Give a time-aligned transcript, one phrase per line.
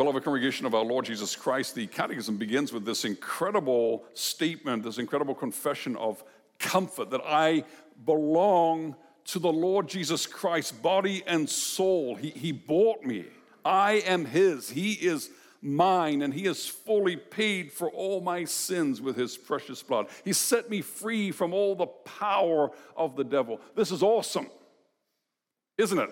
[0.00, 4.96] Beloved congregation of our Lord Jesus Christ, the Catechism begins with this incredible statement, this
[4.96, 6.24] incredible confession of
[6.58, 7.64] comfort that I
[8.06, 12.14] belong to the Lord Jesus Christ, body and soul.
[12.14, 13.26] He, he bought me.
[13.62, 14.70] I am His.
[14.70, 15.28] He is
[15.60, 20.06] mine, and He has fully paid for all my sins with His precious blood.
[20.24, 23.60] He set me free from all the power of the devil.
[23.76, 24.46] This is awesome,
[25.76, 26.10] isn't it?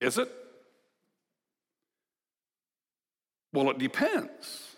[0.00, 0.32] Is it?
[3.54, 4.74] Well, it depends.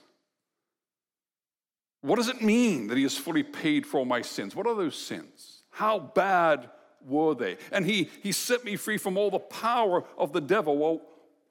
[2.02, 4.54] What does it mean that he has fully paid for all my sins?
[4.54, 5.62] What are those sins?
[5.70, 6.68] How bad
[7.04, 7.56] were they?
[7.72, 10.76] And he, he set me free from all the power of the devil.
[10.76, 11.00] Well,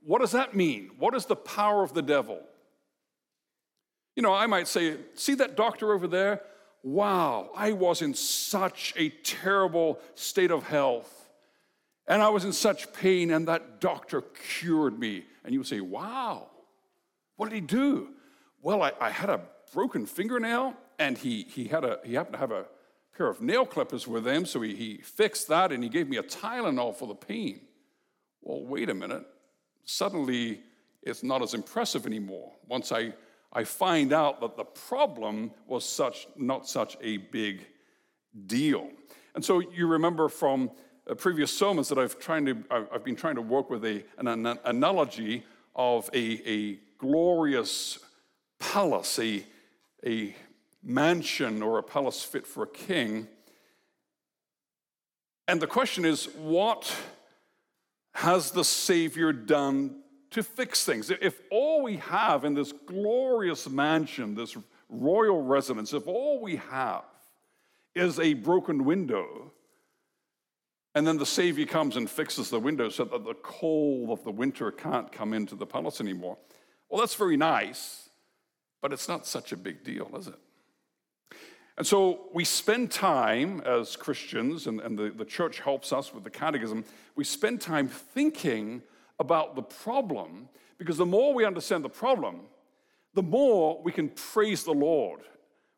[0.04, 0.92] what does that mean?
[1.00, 2.40] What is the power of the devil?
[4.16, 6.42] You know, I might say, see that doctor over there?
[6.84, 11.12] Wow, I was in such a terrible state of health.
[12.08, 15.26] And I was in such pain, and that doctor cured me.
[15.44, 16.50] And you would say, wow,
[17.36, 18.10] what did he do?
[18.62, 19.42] Well, I, I had a
[19.74, 22.66] broken fingernail, and he, he, had a, he happened to have a
[23.16, 26.18] pair of nail clippers with him, so he, he fixed that and he gave me
[26.18, 27.62] a Tylenol for the pain.
[28.42, 29.26] Well, wait a minute.
[29.86, 30.62] Suddenly,
[31.04, 32.52] it's not as impressive anymore.
[32.68, 33.14] Once I,
[33.54, 37.66] I find out that the problem was such, not such a big
[38.48, 38.90] deal.
[39.34, 40.72] And so you remember from
[41.10, 44.28] uh, previous sermons that I've, trying to, I've been trying to work with a, an,
[44.28, 45.44] an analogy
[45.76, 48.00] of a, a glorious
[48.60, 49.46] palace, a,
[50.06, 50.36] a
[50.84, 53.28] mansion or a palace fit for a king.
[55.48, 56.96] And the question is, what
[58.14, 61.10] has the Savior done to fix things?
[61.10, 64.58] If all we have in this glorious mansion, this
[64.90, 67.04] royal residence, if all we have
[67.94, 69.52] is a broken window,
[70.96, 74.32] and then the Savior comes and fixes the window so that the cold of the
[74.32, 76.38] winter can't come into the palace anymore.
[76.90, 78.10] Well, that's very nice,
[78.82, 80.40] but it's not such a big deal, is it?
[81.78, 86.24] And so we spend time as Christians, and, and the, the church helps us with
[86.24, 86.86] the catechism,
[87.16, 88.82] we spend time thinking
[89.20, 90.48] about the problem
[90.78, 92.42] because the more we understand the problem,
[93.14, 95.22] the more we can praise the Lord,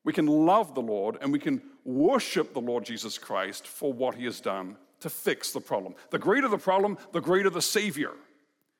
[0.03, 4.15] we can love the Lord, and we can worship the Lord Jesus Christ for what
[4.15, 5.93] he has done to fix the problem.
[6.09, 8.11] The greater the problem, the greater the Savior.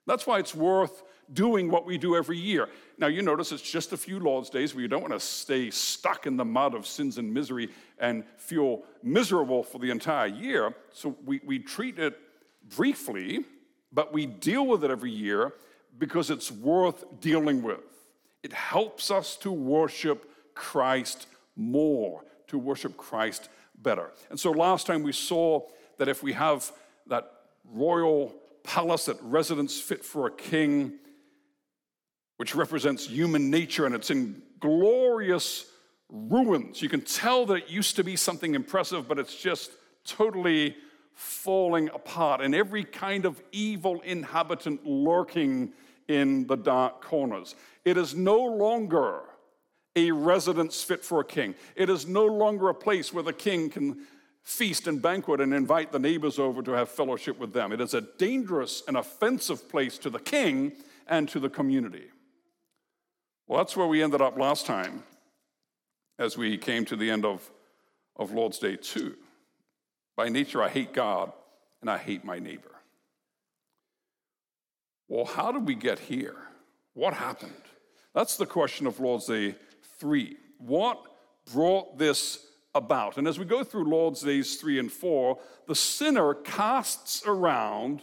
[0.06, 2.70] That's why it's worth doing what we do every year.
[2.98, 5.70] Now, you notice it's just a few Lord's days where you don't want to stay
[5.70, 10.74] stuck in the mud of sins and misery and feel miserable for the entire year.
[10.92, 12.20] So we, we treat it
[12.76, 13.46] briefly,
[13.92, 15.54] but we deal with it every year
[15.98, 17.80] because it's worth dealing with.
[18.44, 23.50] It helps us to worship Christ more, to worship Christ
[23.82, 24.12] better.
[24.30, 25.62] And so last time we saw
[25.98, 26.72] that if we have
[27.08, 27.32] that
[27.66, 28.34] royal
[28.64, 30.94] palace, that residence fit for a king,
[32.38, 35.66] which represents human nature, and it's in glorious
[36.10, 36.82] ruins.
[36.82, 39.72] You can tell that it used to be something impressive, but it's just
[40.06, 40.76] totally
[41.14, 45.74] falling apart, and every kind of evil inhabitant lurking
[46.08, 47.56] in the dark corners.
[47.84, 49.22] It is no longer
[49.96, 51.56] a residence fit for a king.
[51.76, 54.06] It is no longer a place where the king can
[54.44, 57.72] feast and banquet and invite the neighbors over to have fellowship with them.
[57.72, 60.74] It is a dangerous and offensive place to the king
[61.08, 62.12] and to the community.
[63.48, 65.04] Well, that's where we ended up last time
[66.20, 67.50] as we came to the end of,
[68.16, 69.16] of Lord's Day 2.
[70.16, 71.32] By nature, I hate God
[71.82, 72.72] and I hate my neighbor.
[75.08, 76.36] Well, how did we get here?
[76.94, 77.54] What happened?
[78.14, 79.56] That's the question of Lord's Day
[80.00, 80.36] 3.
[80.58, 81.00] What
[81.54, 83.18] brought this about.
[83.18, 85.38] And as we go through Lord's Days 3 and 4,
[85.68, 88.02] the sinner casts around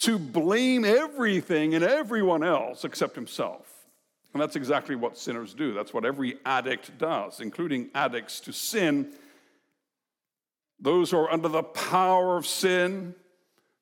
[0.00, 3.69] to blame everything and everyone else except himself.
[4.32, 5.74] And that's exactly what sinners do.
[5.74, 9.12] That's what every addict does, including addicts to sin.
[10.78, 13.14] Those who are under the power of sin,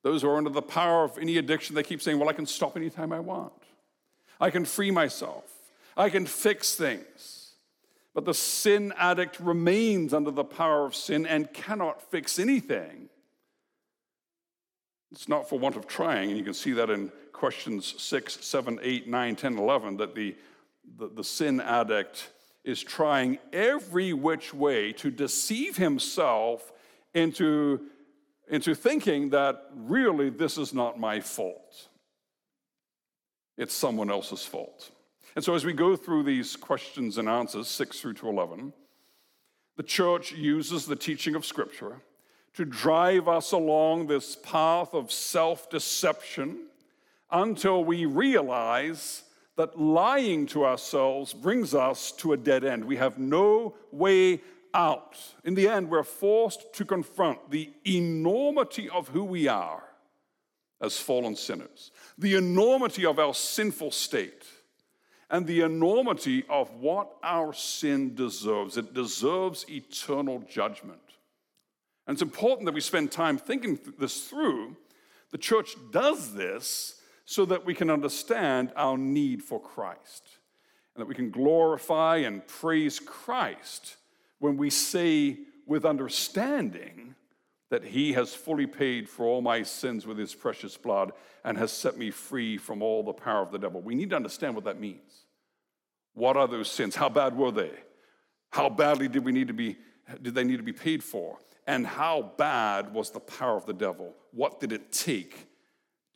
[0.02, 2.46] those who are under the power of any addiction, they keep saying, Well, I can
[2.46, 3.52] stop anytime I want.
[4.40, 5.44] I can free myself.
[5.96, 7.52] I can fix things.
[8.14, 13.10] But the sin addict remains under the power of sin and cannot fix anything.
[15.10, 18.78] It's not for want of trying, and you can see that in questions 6, 7,
[18.82, 20.36] 8, 9, 10, 11, that the,
[20.98, 22.30] the, the sin addict
[22.64, 26.72] is trying every which way to deceive himself
[27.14, 27.80] into,
[28.48, 31.88] into thinking that really this is not my fault.
[33.56, 34.90] It's someone else's fault.
[35.34, 38.72] And so, as we go through these questions and answers, 6 through to 11,
[39.76, 42.00] the church uses the teaching of Scripture
[42.58, 46.58] to drive us along this path of self deception
[47.30, 49.22] until we realize
[49.54, 52.84] that lying to ourselves brings us to a dead end.
[52.84, 54.40] We have no way
[54.74, 55.16] out.
[55.44, 59.84] In the end, we're forced to confront the enormity of who we are
[60.80, 64.42] as fallen sinners, the enormity of our sinful state,
[65.30, 68.76] and the enormity of what our sin deserves.
[68.76, 71.07] It deserves eternal judgment.
[72.08, 74.76] And it's important that we spend time thinking this through.
[75.30, 80.24] The church does this so that we can understand our need for Christ
[80.94, 83.96] and that we can glorify and praise Christ
[84.38, 87.14] when we say with understanding
[87.68, 91.12] that he has fully paid for all my sins with his precious blood
[91.44, 93.82] and has set me free from all the power of the devil.
[93.82, 95.26] We need to understand what that means.
[96.14, 96.96] What are those sins?
[96.96, 97.72] How bad were they?
[98.50, 99.76] How badly did we need to be
[100.22, 101.38] did they need to be paid for?
[101.68, 104.14] And how bad was the power of the devil?
[104.32, 105.46] What did it take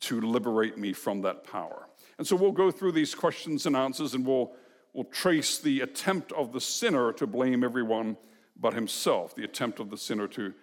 [0.01, 1.87] to liberate me from that power?
[2.17, 4.51] And so we'll go through these questions and answers and we'll
[4.93, 8.17] we'll trace the attempt of the sinner to blame everyone
[8.59, 10.53] but himself, the attempt of the sinner to,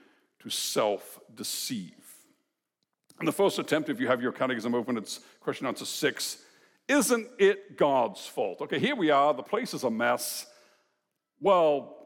[0.40, 1.94] to self deceive.
[3.20, 6.38] And the first attempt, if you have your catechism open, it's question answer six
[6.88, 8.60] Isn't it God's fault?
[8.62, 10.46] Okay, here we are, the place is a mess.
[11.40, 11.96] Well,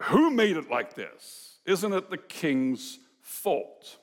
[0.00, 1.51] who made it like this?
[1.64, 3.98] Isn't it the king's fault?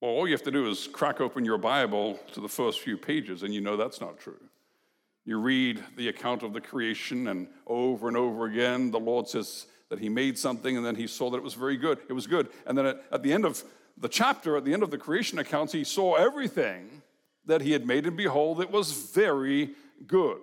[0.00, 2.96] Well, all you have to do is crack open your Bible to the first few
[2.96, 4.40] pages, and you know that's not true.
[5.26, 9.66] You read the account of the creation, and over and over again, the Lord says
[9.90, 11.98] that He made something, and then He saw that it was very good.
[12.08, 12.48] It was good.
[12.66, 13.62] And then at, at the end of
[13.98, 17.02] the chapter, at the end of the creation accounts, He saw everything
[17.44, 19.72] that He had made, and behold, it was very
[20.06, 20.40] good.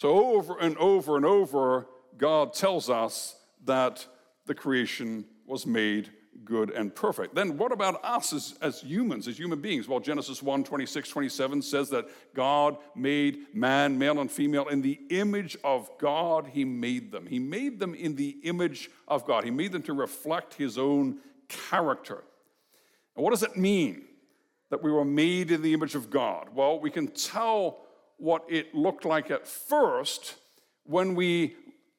[0.00, 3.34] So, over and over and over, God tells us
[3.66, 4.06] that
[4.46, 6.10] the creation was made
[6.44, 7.34] good, and perfect.
[7.34, 9.88] Then what about us as, as humans, as human beings?
[9.88, 14.98] Well, Genesis 1 26, 27 says that God made man, male and female, in the
[15.10, 17.26] image of God, He made them.
[17.26, 19.44] He made them in the image of God.
[19.44, 22.22] He made them to reflect His own character.
[23.14, 24.04] And what does it mean
[24.70, 26.48] that we were made in the image of God?
[26.54, 27.78] Well, we can tell
[28.18, 30.36] what it looked like at first
[30.84, 31.56] when we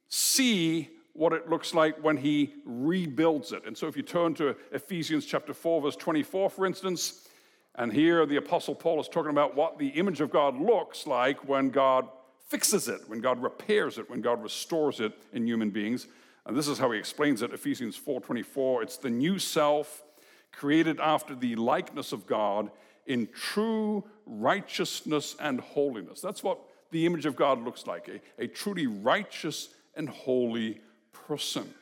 [0.09, 3.63] see what it looks like when he rebuilds it.
[3.65, 7.27] And so if you turn to Ephesians chapter 4, verse 24, for instance,
[7.73, 11.47] and here the Apostle Paul is talking about what the image of God looks like
[11.47, 12.07] when God
[12.47, 16.05] fixes it, when God repairs it, when God restores it in human beings.
[16.45, 18.83] And this is how he explains it, Ephesians 4:24.
[18.83, 20.03] It's the new self
[20.51, 22.69] created after the likeness of God
[23.07, 26.21] in true righteousness and holiness.
[26.21, 26.59] That's what
[26.91, 30.79] the image of God looks like, a, a truly righteous and holy
[31.27, 31.73] person.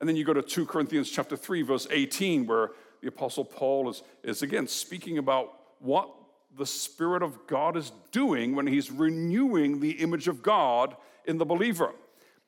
[0.00, 2.70] And then you go to 2 Corinthians chapter 3, verse 18, where
[3.00, 6.10] the Apostle Paul is, is again speaking about what
[6.56, 10.96] the Spirit of God is doing when he's renewing the image of God
[11.26, 11.92] in the believer.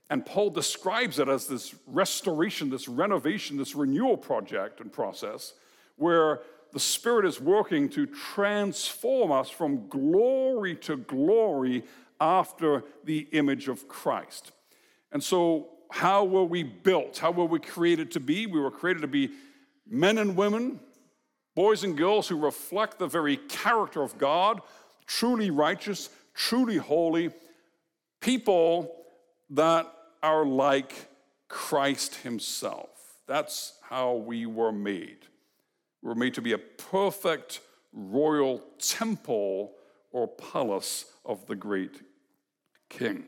[0.09, 5.55] And Paul describes it as this restoration, this renovation, this renewal project and process
[5.97, 6.41] where
[6.73, 11.85] the Spirit is working to transform us from glory to glory
[12.21, 14.53] after the image of Christ.
[15.11, 17.19] And so how were we built?
[17.19, 18.47] How were we created to be?
[18.47, 19.31] We were created to be
[19.89, 20.81] men and women,
[21.55, 24.61] boys and girls who reflect the very character of God,
[25.07, 27.31] truly righteous, truly holy,
[28.21, 28.95] people
[29.51, 31.09] that are like
[31.49, 32.89] Christ Himself.
[33.27, 35.19] That's how we were made.
[36.03, 37.61] We were made to be a perfect
[37.93, 39.73] royal temple
[40.13, 42.03] or palace of the great
[42.89, 43.25] King.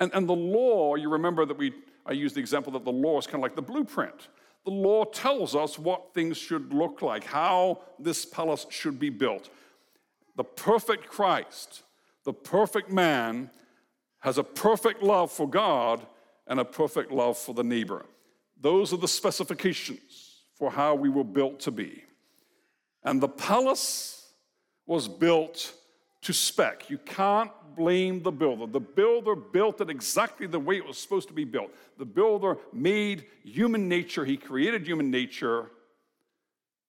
[0.00, 1.72] And, and the law, you remember that we,
[2.04, 4.28] I used the example that the law is kind of like the blueprint.
[4.64, 9.50] The law tells us what things should look like, how this palace should be built.
[10.36, 11.82] The perfect Christ,
[12.24, 13.50] the perfect man,
[14.20, 16.06] has a perfect love for God
[16.46, 18.06] and a perfect love for the neighbor.
[18.60, 22.04] Those are the specifications for how we were built to be.
[23.02, 24.32] And the palace
[24.86, 25.74] was built
[26.24, 26.90] to spec.
[26.90, 28.66] You can't blame the builder.
[28.66, 31.70] The builder built it exactly the way it was supposed to be built.
[31.98, 35.70] The builder made human nature, he created human nature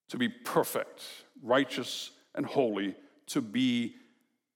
[0.10, 1.04] to be perfect,
[1.44, 2.96] righteous, and holy,
[3.28, 3.96] to be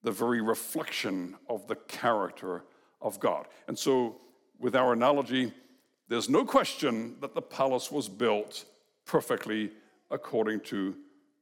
[0.04, 2.64] the very reflection of the character
[3.02, 3.48] of God.
[3.68, 4.18] And so,
[4.60, 5.52] with our analogy,
[6.08, 8.66] there's no question that the palace was built
[9.06, 9.72] perfectly
[10.12, 10.96] according to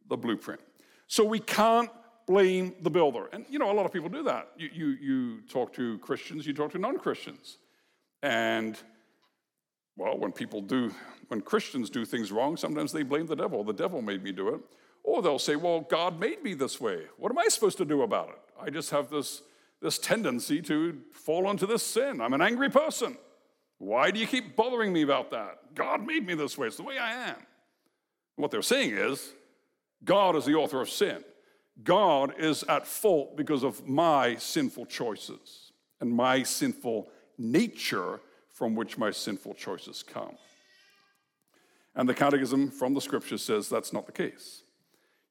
[0.08, 0.62] the blueprint.
[1.08, 1.92] So, we can't
[2.28, 3.30] blame the builder.
[3.32, 4.50] And you know, a lot of people do that.
[4.58, 7.58] You, you, you talk to Christians, you talk to non Christians.
[8.22, 8.78] And
[9.96, 10.94] well, when people do,
[11.30, 13.64] when Christians do things wrong, sometimes they blame the devil.
[13.64, 14.62] The devil made me do it.
[15.04, 17.04] Or they'll say, Well, God made me this way.
[17.18, 18.40] What am I supposed to do about it?
[18.62, 19.42] I just have this,
[19.82, 22.22] this tendency to fall into this sin.
[22.22, 23.18] I'm an angry person.
[23.80, 25.76] Why do you keep bothering me about that?
[25.76, 26.68] God made me this way.
[26.68, 27.38] It's the way I am.
[28.36, 29.34] What they're saying is,
[30.04, 31.24] God is the author of sin.
[31.84, 38.20] God is at fault because of my sinful choices and my sinful nature
[38.50, 40.36] from which my sinful choices come.
[41.96, 44.64] And the Catechism from the Scripture says that's not the case.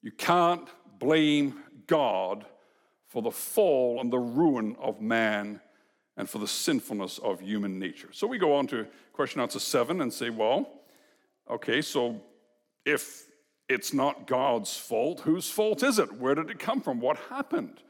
[0.03, 2.45] You can't blame God
[3.09, 5.61] for the fall and the ruin of man
[6.17, 8.09] and for the sinfulness of human nature.
[8.12, 10.69] So we go on to question answer seven and say, well,
[11.50, 12.21] okay, so
[12.85, 13.25] if
[13.68, 16.12] it's not God's fault, whose fault is it?
[16.12, 17.00] Where did it come from?
[17.00, 17.82] What happened?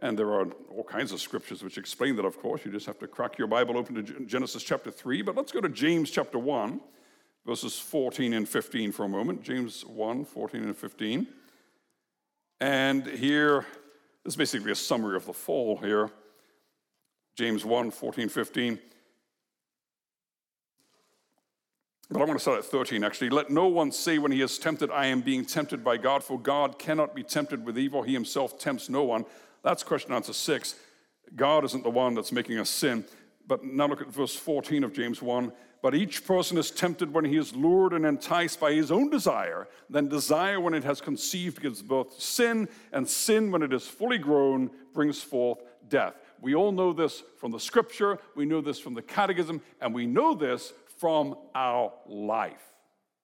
[0.00, 2.64] And there are all kinds of scriptures which explain that, of course.
[2.64, 5.22] You just have to crack your Bible open to Genesis chapter 3.
[5.22, 6.80] But let's go to James chapter 1,
[7.44, 9.42] verses 14 and 15 for a moment.
[9.42, 11.26] James 1, 14 and 15.
[12.60, 13.66] And here,
[14.24, 16.10] this is basically a summary of the fall here.
[17.36, 18.78] James 1, 14, 15.
[22.10, 23.30] But I want to start at 13 actually.
[23.30, 26.38] Let no one say when he is tempted, I am being tempted by God, for
[26.38, 28.02] God cannot be tempted with evil.
[28.02, 29.26] He himself tempts no one.
[29.62, 30.76] That's question answer six.
[31.36, 33.04] God isn't the one that's making us sin.
[33.46, 35.52] But now look at verse 14 of James 1.
[35.80, 39.68] But each person is tempted when he is lured and enticed by his own desire.
[39.88, 43.86] Then desire, when it has conceived, gives birth to sin, and sin, when it is
[43.86, 46.14] fully grown, brings forth death.
[46.40, 50.06] We all know this from the scripture, we know this from the catechism, and we
[50.06, 52.62] know this from our life.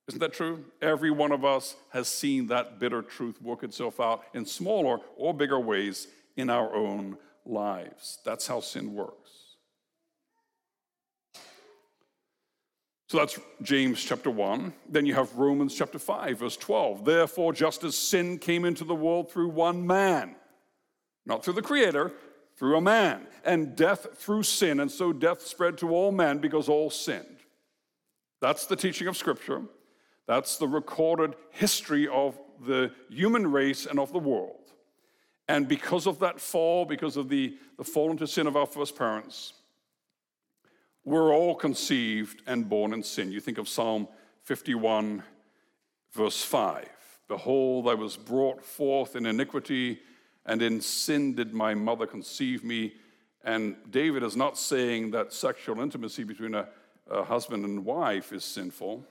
[0.09, 0.65] Isn't that true?
[0.83, 5.33] Every one of us has seen that bitter truth work itself out in smaller or
[5.33, 7.17] bigger ways in our own
[7.47, 8.19] lives.
[8.25, 9.31] That's how sin works.
[13.09, 14.73] So that's James chapter 1.
[14.89, 17.05] Then you have Romans chapter 5, verse 12.
[17.05, 20.35] Therefore, just as sin came into the world through one man,
[21.25, 22.13] not through the Creator,
[22.57, 26.69] through a man, and death through sin, and so death spread to all men because
[26.69, 27.34] all sinned.
[28.45, 29.63] That's the teaching of Scripture.
[30.27, 34.71] That's the recorded history of the human race and of the world.
[35.49, 38.99] And because of that fall, because of the, the fall into sin of our first
[38.99, 39.55] parents,
[41.07, 43.33] we're all conceived and born in sin.
[43.33, 44.09] You think of Psalm
[44.43, 45.23] 51,
[46.13, 46.87] verse 5.
[47.29, 50.01] Behold, I was brought forth in iniquity,
[50.45, 52.93] and in sin did my mother conceive me.
[53.43, 56.69] And David is not saying that sexual intimacy between a,
[57.11, 59.05] a husband and wife is sinful.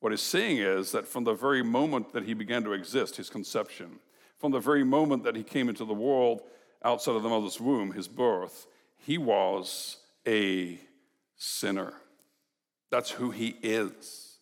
[0.00, 3.30] What he's saying is that from the very moment that he began to exist, his
[3.30, 3.98] conception,
[4.38, 6.42] from the very moment that he came into the world
[6.84, 8.66] outside of the mother's womb, his birth,
[8.98, 10.78] he was a
[11.36, 11.94] sinner.
[12.90, 14.38] That's who he is.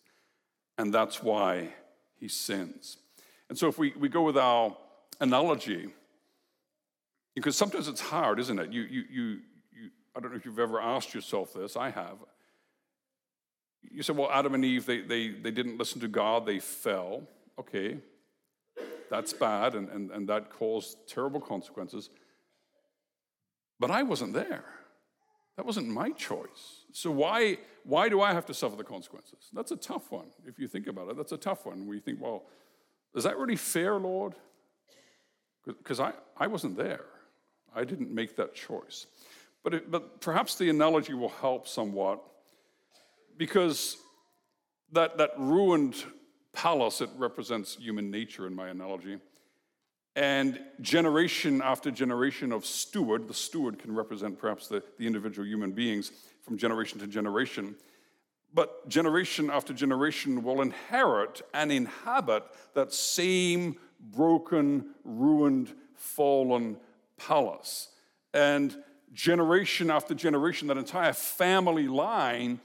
[0.77, 1.69] And that's why
[2.19, 2.97] he sins.
[3.49, 4.75] And so if we, we go with our
[5.21, 5.89] analogy,
[7.35, 8.71] because sometimes it's hard, isn't it?
[8.71, 9.23] You, you, you,
[9.71, 12.17] you, I don't know if you've ever asked yourself this, I have.
[13.91, 17.23] You said, well, Adam and Eve, they, they, they didn't listen to God, they fell.
[17.59, 17.97] Okay,
[19.09, 22.09] that's bad, and, and, and that caused terrible consequences.
[23.79, 24.65] But I wasn't there.
[25.55, 26.85] That wasn't my choice.
[26.91, 29.49] So why, why do I have to suffer the consequences?
[29.53, 30.25] That's a tough one.
[30.47, 31.85] If you think about it, that's a tough one.
[31.85, 32.43] We think, well,
[33.13, 34.33] is that really fair, Lord?
[35.67, 37.05] Because I, I wasn't there.
[37.75, 39.05] I didn't make that choice.
[39.63, 42.21] But, it, but perhaps the analogy will help somewhat
[43.37, 43.97] because
[44.91, 45.95] that, that ruined
[46.53, 49.17] palace, it represents human nature in my analogy.
[50.15, 55.71] And generation after generation of steward, the steward can represent perhaps the, the individual human
[55.71, 56.11] beings
[56.43, 57.75] from generation to generation.
[58.53, 62.43] But generation after generation will inherit and inhabit
[62.75, 66.77] that same broken, ruined, fallen
[67.17, 67.87] palace.
[68.33, 68.75] And
[69.13, 72.59] generation after generation, that entire family line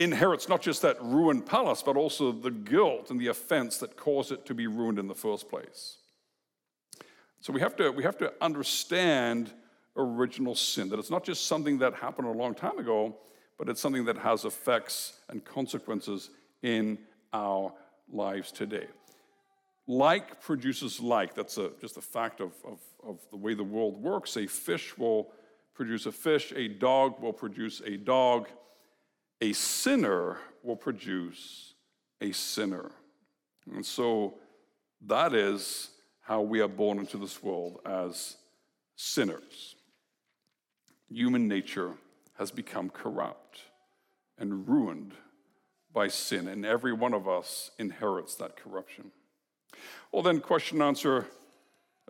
[0.00, 4.32] inherits not just that ruined palace, but also the guilt and the offense that caused
[4.32, 5.98] it to be ruined in the first place.
[7.40, 9.52] So we have to, we have to understand
[9.96, 13.14] original sin, that it's not just something that happened a long time ago,
[13.58, 16.30] but it's something that has effects and consequences
[16.62, 16.98] in
[17.34, 17.72] our
[18.10, 18.86] lives today.
[19.86, 21.34] Like produces like.
[21.34, 24.36] That's a, just a fact of, of, of the way the world works.
[24.36, 25.30] A fish will
[25.74, 28.48] produce a fish, a dog will produce a dog
[29.40, 31.74] a sinner will produce
[32.20, 32.90] a sinner.
[33.74, 34.34] And so
[35.06, 38.36] that is how we are born into this world as
[38.96, 39.76] sinners.
[41.08, 41.94] Human nature
[42.38, 43.62] has become corrupt
[44.38, 45.12] and ruined
[45.92, 49.10] by sin, and every one of us inherits that corruption.
[50.12, 51.26] Well, then, question answer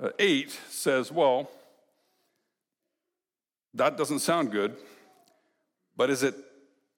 [0.00, 1.50] uh, eight says, well,
[3.74, 4.76] that doesn't sound good,
[5.96, 6.34] but is it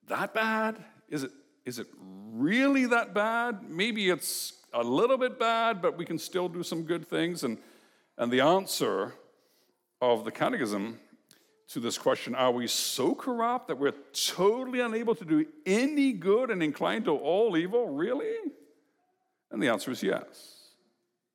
[0.07, 0.83] that bad?
[1.09, 1.31] Is it,
[1.65, 3.69] is it really that bad?
[3.69, 7.43] Maybe it's a little bit bad, but we can still do some good things.
[7.43, 7.57] And,
[8.17, 9.13] and the answer
[10.01, 10.99] of the Catechism
[11.69, 16.51] to this question are we so corrupt that we're totally unable to do any good
[16.51, 17.87] and inclined to all evil?
[17.87, 18.35] Really?
[19.51, 20.59] And the answer is yes.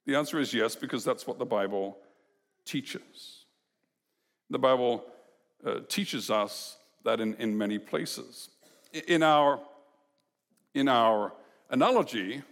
[0.07, 1.99] The answer is yes, because that's what the Bible
[2.65, 3.45] teaches.
[4.51, 5.05] The Bible
[5.65, 8.51] uh, teaches us that in, in many places.
[8.93, 9.61] In our,
[10.75, 11.33] in our
[11.71, 12.43] analogy,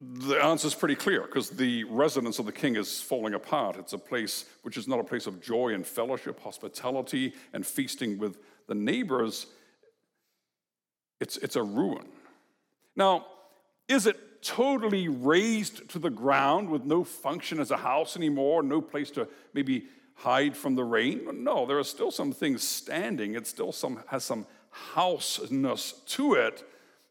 [0.00, 3.76] the answer is pretty clear because the residence of the king is falling apart.
[3.76, 8.18] It's a place which is not a place of joy and fellowship, hospitality, and feasting
[8.18, 9.46] with the neighbors.
[11.20, 12.06] It's, it's a ruin.
[12.96, 13.26] Now,
[13.88, 18.80] is it totally razed to the ground with no function as a house anymore, no
[18.80, 21.44] place to maybe hide from the rain?
[21.44, 23.34] No, there are still some things standing.
[23.34, 26.64] It still some, has some houseness to it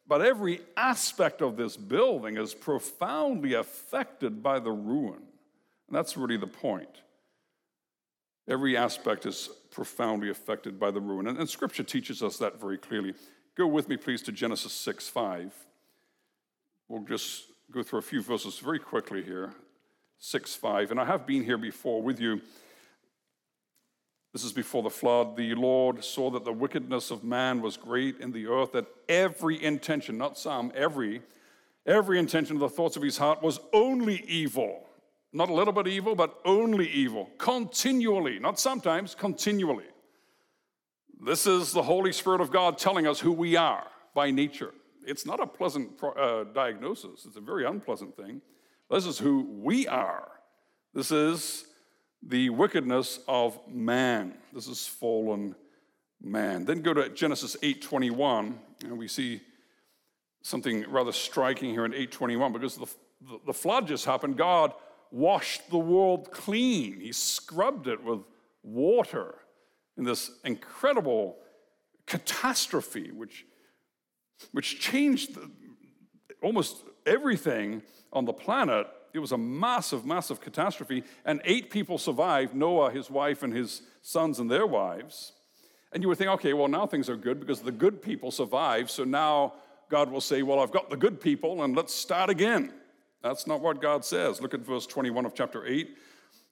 [0.08, 5.22] but every aspect of this building is profoundly affected by the ruin.
[5.88, 7.02] And that's really the point.
[8.48, 11.28] Every aspect is profoundly affected by the ruin.
[11.28, 13.14] And, and Scripture teaches us that very clearly.
[13.56, 15.54] Go with me, please, to Genesis 6 5.
[16.90, 19.54] We'll just go through a few verses very quickly here.
[20.20, 20.92] 6 5.
[20.92, 22.42] And I have been here before with you
[24.34, 25.38] this is before the flood.
[25.38, 29.64] The Lord saw that the wickedness of man was great in the earth, that every
[29.64, 31.22] intention, not some, every,
[31.86, 34.88] every intention of the thoughts of his heart was only evil.
[35.34, 37.30] Not a little bit evil, but only evil.
[37.38, 39.86] Continually, not sometimes, continually.
[41.24, 43.86] This is the Holy Spirit of God telling us who we are
[44.16, 44.74] by nature.
[45.06, 48.42] It's not a pleasant uh, diagnosis, it's a very unpleasant thing.
[48.90, 50.28] This is who we are.
[50.94, 51.66] This is
[52.28, 54.34] the wickedness of man.
[54.54, 55.56] This is fallen
[56.22, 56.66] man.
[56.66, 59.42] Then go to Genesis 8:21, and we see
[60.42, 62.88] something rather striking here in 8:21 because the,
[63.46, 64.38] the, flood just happened.
[64.38, 64.74] God
[65.12, 67.00] washed the world clean.
[67.00, 68.22] He scrubbed it with
[68.64, 69.36] water
[69.98, 71.38] in this incredible
[72.06, 73.46] catastrophe, which,
[74.52, 75.50] which changed the,
[76.42, 77.82] almost everything
[78.12, 83.10] on the planet it was a massive, massive catastrophe, and eight people survived Noah, his
[83.10, 85.34] wife, and his sons and their wives.
[85.92, 88.90] And you would think, okay, well, now things are good because the good people survived,
[88.90, 89.54] so now
[89.90, 92.74] God will say, well, I've got the good people, and let's start again.
[93.22, 94.42] That's not what God says.
[94.42, 95.96] Look at verse 21 of chapter 8.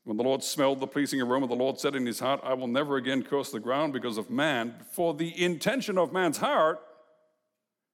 [0.04, 2.67] When the Lord smelled the pleasing aroma, the Lord said in his heart, I will
[2.67, 6.80] never again curse the ground because of man, for the intention of man's heart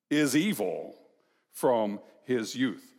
[0.10, 0.95] is evil
[1.51, 2.96] from his youth.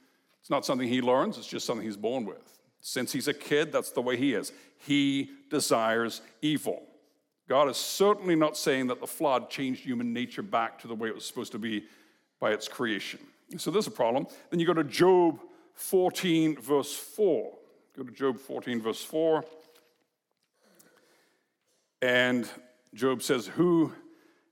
[0.49, 2.59] It's not something he learns, it's just something he's born with.
[2.81, 4.51] Since he's a kid, that's the way he is.
[4.79, 6.85] He desires evil.
[7.51, 11.09] God is certainly not saying that the flood changed human nature back to the way
[11.09, 11.85] it was supposed to be
[12.41, 13.21] by its creation.
[13.59, 14.27] So there's a problem.
[14.49, 15.39] Then you go to Job
[15.75, 17.53] 14, verse 4.
[17.95, 19.45] Go to Job 14, verse 4.
[22.01, 22.49] And
[22.95, 23.93] Job says, Who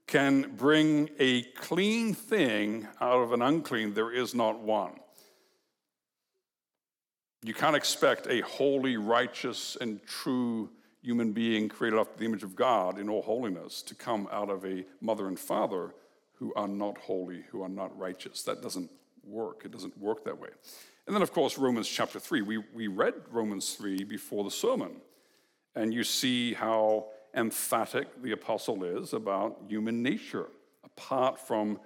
[0.05, 3.95] can bring a clean thing out of an unclean?
[3.95, 4.91] There is not one.
[7.47, 10.69] You can't expect a holy, righteous, and true
[11.01, 14.65] human being created after the image of God in all holiness to come out of
[14.65, 15.95] a mother and father
[16.33, 18.43] who are not holy, who are not righteous.
[18.43, 18.91] That doesn't
[19.23, 19.61] work.
[19.63, 20.49] It doesn't work that way.
[21.05, 22.41] And then, of course, Romans chapter 3.
[22.41, 24.97] We, we read Romans 3 before the sermon,
[25.73, 30.49] and you see how emphatic the apostle is about human nature,
[30.83, 31.79] apart from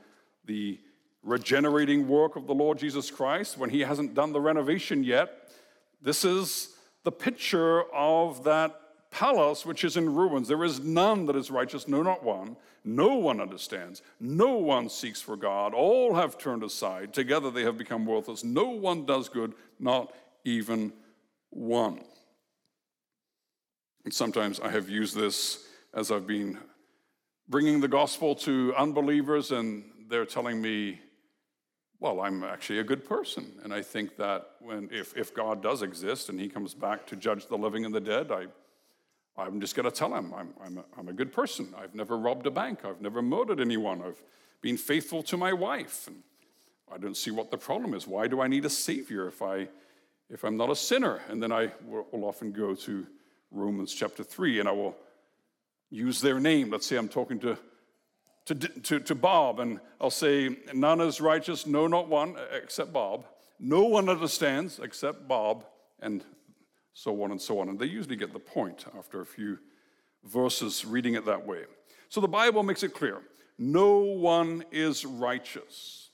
[0.46, 0.80] the
[1.24, 5.50] regenerating work of the Lord Jesus Christ when he hasn't done the renovation yet.
[6.02, 8.80] This is the picture of that
[9.12, 10.48] palace which is in ruins.
[10.48, 12.56] There is none that is righteous, no, not one.
[12.84, 14.02] No one understands.
[14.20, 15.74] No one seeks for God.
[15.74, 17.14] All have turned aside.
[17.14, 18.44] Together they have become worthless.
[18.44, 20.12] No one does good, not
[20.44, 20.92] even
[21.52, 22.02] one.
[24.04, 26.58] And sometimes I have used this as I've been
[27.48, 31.00] bringing the gospel to unbelievers, and they're telling me,
[32.02, 33.54] well, I'm actually a good person.
[33.64, 37.16] And I think that when, if, if God does exist and he comes back to
[37.16, 38.48] judge the living and the dead, I,
[39.38, 41.76] I'm just going to tell him I'm, I'm, a, I'm a good person.
[41.78, 42.80] I've never robbed a bank.
[42.84, 44.02] I've never murdered anyone.
[44.02, 44.22] I've
[44.62, 46.08] been faithful to my wife.
[46.08, 46.24] And
[46.92, 48.08] I don't see what the problem is.
[48.08, 49.68] Why do I need a savior if, I,
[50.28, 51.22] if I'm not a sinner?
[51.30, 53.06] And then I will often go to
[53.52, 54.98] Romans chapter 3 and I will
[55.92, 56.72] use their name.
[56.72, 57.60] Let's say I'm talking to
[58.46, 63.26] to, to, to Bob, and I'll say, None is righteous, no, not one, except Bob.
[63.60, 65.66] no one understands except Bob,
[66.00, 66.24] and
[66.94, 67.70] so on and so on.
[67.70, 69.60] And they usually get the point after a few
[70.24, 71.64] verses reading it that way.
[72.10, 73.22] So the Bible makes it clear
[73.58, 76.10] no one is righteous.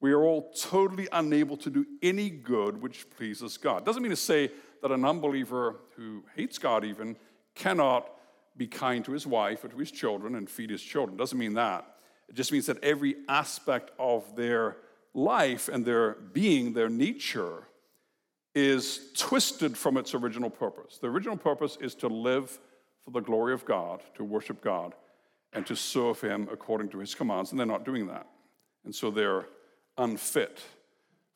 [0.00, 3.84] We are all totally unable to do any good which pleases God.
[3.84, 4.50] Doesn't mean to say
[4.82, 7.16] that an unbeliever who hates God even
[7.54, 8.08] cannot
[8.58, 11.16] be kind to his wife or to his children and feed his children.
[11.16, 11.86] Doesn't mean that.
[12.28, 14.76] It just means that every aspect of their
[15.14, 17.68] life and their being, their nature,
[18.54, 20.98] is twisted from its original purpose.
[20.98, 22.58] The original purpose is to live
[23.04, 24.94] for the glory of God, to worship God,
[25.52, 28.26] and to serve Him according to His commands, and they're not doing that.
[28.84, 29.46] And so they're
[29.96, 30.60] unfit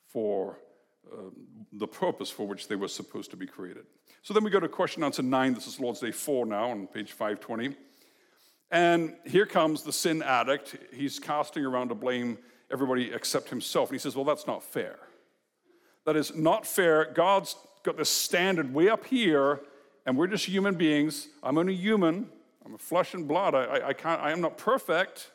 [0.09, 0.57] for
[1.11, 1.29] uh,
[1.73, 3.85] the purpose for which they were supposed to be created.
[4.21, 5.53] So then we go to question answer nine.
[5.53, 7.75] This is Lord's Day four now on page 520.
[8.71, 10.77] And here comes the sin addict.
[10.93, 12.37] He's casting around to blame
[12.71, 13.89] everybody except himself.
[13.89, 14.97] And he says, Well, that's not fair.
[16.05, 17.11] That is not fair.
[17.13, 19.61] God's got this standard way up here,
[20.05, 21.27] and we're just human beings.
[21.43, 22.29] I'm only human.
[22.65, 23.55] I'm a flesh and blood.
[23.55, 25.31] I, I, I can't, I am not perfect.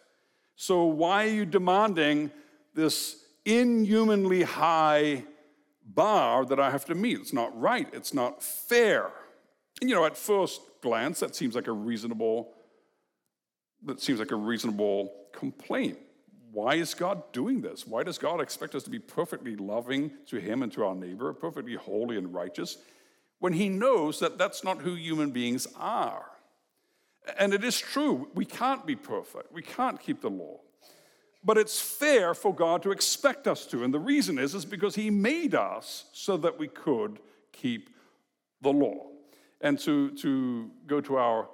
[0.56, 2.30] So why are you demanding
[2.74, 5.24] this inhumanly high
[5.94, 7.18] bar that I have to meet?
[7.18, 7.88] It's not right.
[7.92, 9.10] It's not fair.
[9.80, 12.52] And you know, at first glance, that seems like a reasonable,
[13.84, 15.98] that seems like a reasonable complaint.
[16.50, 17.86] Why is God doing this?
[17.86, 21.32] Why does God expect us to be perfectly loving to Him and to our neighbor,
[21.32, 22.78] perfectly holy and righteous,
[23.38, 26.26] when He knows that that's not who human beings are?
[27.38, 30.60] And it is true, we can't be perfect, we can't keep the law.
[31.44, 33.84] But it's fair for God to expect us to.
[33.84, 37.20] And the reason is, is because He made us so that we could
[37.52, 37.90] keep
[38.60, 39.06] the law.
[39.60, 41.48] And to, to go to our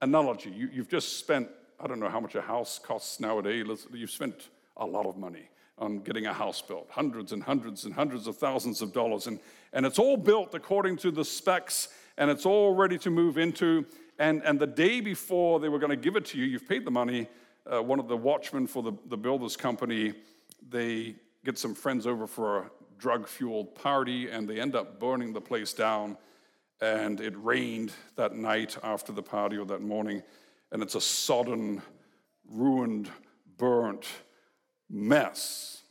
[0.00, 1.48] analogy, you, you've just spent
[1.80, 3.86] I don't know how much a house costs nowadays.
[3.92, 7.92] You've spent a lot of money on getting a house built, hundreds and hundreds and
[7.92, 9.26] hundreds of thousands of dollars.
[9.26, 9.40] And,
[9.72, 13.84] and it's all built according to the specs, and it's all ready to move into.
[14.18, 16.84] And, and the day before they were going to give it to you, you've paid
[16.84, 17.28] the money.
[17.70, 20.12] Uh, one of the watchmen for the, the builder's company,
[20.68, 25.32] they get some friends over for a drug fueled party, and they end up burning
[25.32, 26.16] the place down.
[26.80, 30.22] And it rained that night after the party or that morning
[30.74, 31.80] and it's a sodden,
[32.50, 33.08] ruined,
[33.56, 34.06] burnt
[34.90, 35.82] mess.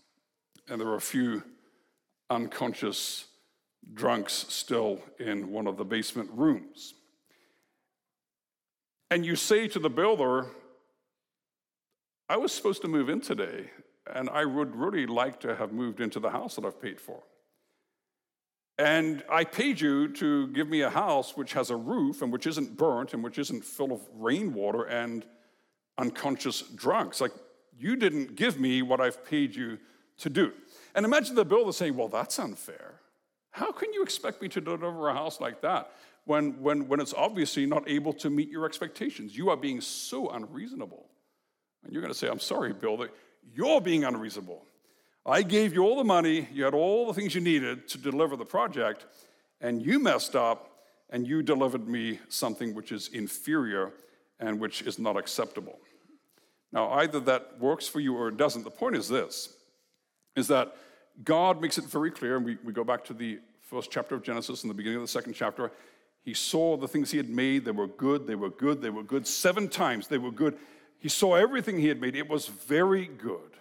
[0.68, 1.42] And there are a few
[2.30, 3.26] unconscious
[3.94, 6.96] drunks still in one of the basement rooms.
[9.10, 10.48] And you say to the builder,
[12.34, 13.70] I was supposed to move in today,
[14.12, 17.22] and I would really like to have moved into the house that I've paid for.
[18.80, 22.48] And I paid you to give me a house which has a roof and which
[22.48, 25.28] isn't burnt and which isn't full of rainwater and
[26.00, 27.22] unconscious drunks.
[27.22, 27.34] Like,
[27.78, 29.78] you didn't give me what I've paid you
[30.18, 30.54] to do.
[30.96, 32.96] And imagine the builder saying, Well, that's unfair.
[33.52, 35.92] How can you expect me to deliver a house like that
[36.26, 39.38] when, when, when it's obviously not able to meet your expectations?
[39.38, 41.06] You are being so unreasonable.
[41.84, 43.12] And you're going to say, I'm sorry, Bill, that
[43.54, 44.64] you're being unreasonable.
[45.26, 48.36] I gave you all the money, you had all the things you needed to deliver
[48.36, 49.06] the project,
[49.62, 50.70] and you messed up
[51.10, 53.94] and you delivered me something which is inferior
[54.40, 55.80] and which is not acceptable.
[56.72, 58.64] Now, either that works for you or it doesn't.
[58.64, 59.56] The point is this
[60.36, 60.76] is that
[61.24, 64.24] God makes it very clear, and we, we go back to the first chapter of
[64.24, 65.72] Genesis and the beginning of the second chapter.
[66.24, 69.04] He saw the things he had made, they were good, they were good, they were
[69.04, 69.28] good.
[69.28, 70.58] Seven times they were good.
[71.04, 73.58] He saw everything he had made, it was very good.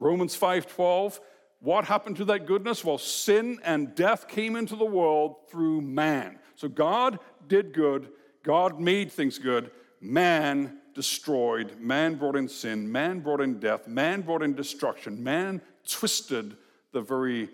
[0.00, 1.20] Romans 5:12,
[1.60, 2.82] what happened to that goodness?
[2.82, 6.38] Well, sin and death came into the world through man.
[6.54, 8.10] So God did good,
[8.42, 14.22] God made things good, man destroyed, man brought in sin, man brought in death, man
[14.22, 15.22] brought in destruction.
[15.22, 16.56] Man twisted
[16.92, 17.50] the very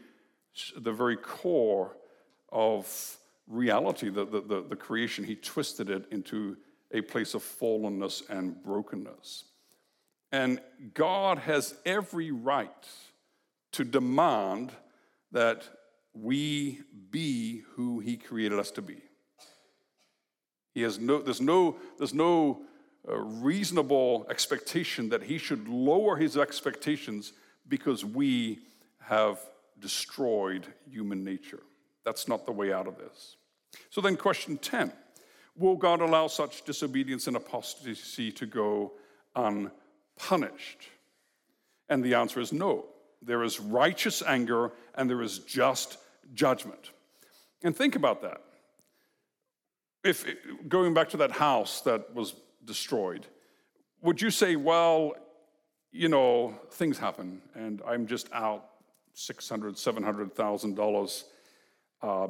[0.76, 1.96] the very core
[2.52, 3.16] of
[3.48, 5.24] reality, the, the, the, the creation.
[5.24, 6.56] He twisted it into
[6.92, 9.44] a place of fallenness and brokenness.
[10.32, 10.60] And
[10.94, 12.88] God has every right
[13.72, 14.72] to demand
[15.32, 15.68] that
[16.12, 19.02] we be who He created us to be.
[20.74, 22.62] He has no, there's no, there's no
[23.08, 27.32] uh, reasonable expectation that He should lower His expectations
[27.68, 28.60] because we
[29.00, 29.38] have
[29.80, 31.62] destroyed human nature.
[32.04, 33.36] That's not the way out of this.
[33.90, 34.92] So then, question 10
[35.58, 38.92] Will God allow such disobedience and apostasy to go
[39.34, 40.88] unpunished?
[41.88, 42.86] And the answer is no.
[43.22, 45.98] There is righteous anger and there is just
[46.32, 46.92] judgment.
[47.64, 48.40] And think about that.
[50.04, 50.24] If
[50.68, 53.26] going back to that house that was destroyed,
[54.00, 55.14] would you say, well,
[55.90, 58.68] you know, things happen and I'm just out
[59.14, 61.24] 600, $700,000.
[62.00, 62.28] Uh,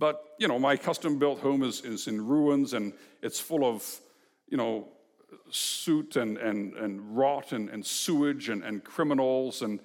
[0.00, 4.00] but, you know, my custom built home is, is in ruins and it's full of,
[4.48, 4.88] you know,
[5.50, 9.60] soot and, and, and rot and, and sewage and, and criminals.
[9.60, 9.78] And,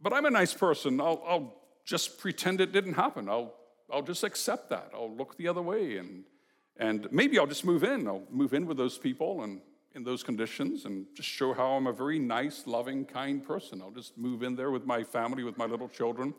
[0.00, 1.00] but I'm a nice person.
[1.00, 3.28] I'll, I'll just pretend it didn't happen.
[3.28, 3.52] I'll,
[3.92, 4.92] I'll just accept that.
[4.94, 6.22] I'll look the other way and,
[6.76, 8.06] and maybe I'll just move in.
[8.06, 9.60] I'll move in with those people and
[9.96, 13.82] in those conditions and just show how I'm a very nice, loving, kind person.
[13.82, 16.34] I'll just move in there with my family, with my little children,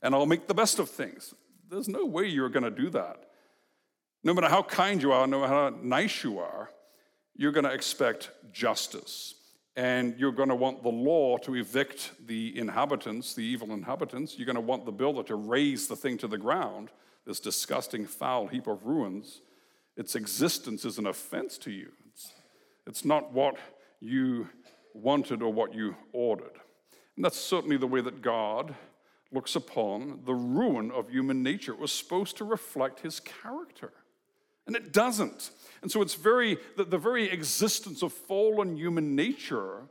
[0.00, 1.34] and I'll make the best of things.
[1.72, 3.30] There's no way you're going to do that.
[4.22, 6.68] No matter how kind you are, no matter how nice you are,
[7.34, 9.34] you're going to expect justice.
[9.74, 14.36] And you're going to want the law to evict the inhabitants, the evil inhabitants.
[14.36, 16.90] You're going to want the builder to raze the thing to the ground,
[17.26, 19.40] this disgusting, foul heap of ruins.
[19.96, 21.90] Its existence is an offense to you.
[22.10, 22.32] It's,
[22.86, 23.56] it's not what
[23.98, 24.46] you
[24.92, 26.60] wanted or what you ordered.
[27.16, 28.74] And that's certainly the way that God
[29.32, 31.72] looks upon the ruin of human nature.
[31.72, 33.92] It was supposed to reflect his character,
[34.66, 35.50] and it doesn't.
[35.82, 39.82] And so it's very, the, the very existence of fallen human nature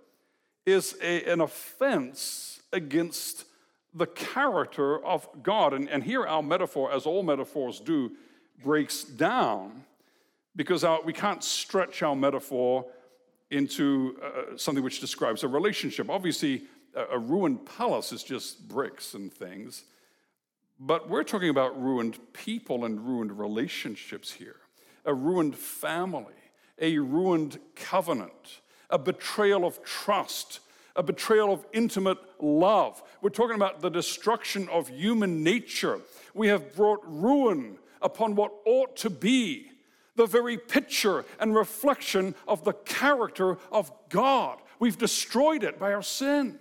[0.65, 3.45] is a, an offense against
[3.93, 5.73] the character of God.
[5.73, 8.11] And, and here our metaphor, as all metaphors do,
[8.63, 9.83] breaks down
[10.55, 12.85] because our, we can't stretch our metaphor
[13.49, 16.09] into uh, something which describes a relationship.
[16.09, 16.63] Obviously,
[16.95, 19.83] a, ruined palace is just bricks and things,
[20.79, 24.57] but we're talking about ruined people and ruined relationships here,
[25.05, 26.33] a ruined family,
[26.79, 30.59] a ruined covenant, a betrayal of trust,
[30.95, 33.01] a betrayal of intimate love.
[33.21, 36.01] We're talking about the destruction of human nature.
[36.33, 39.71] We have brought ruin upon what ought to be
[40.15, 44.59] the very picture and reflection of the character of God.
[44.79, 46.59] We've destroyed it by our sin.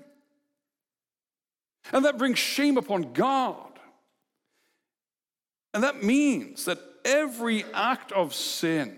[1.92, 3.78] And that brings shame upon God.
[5.72, 8.96] And that means that every act of sin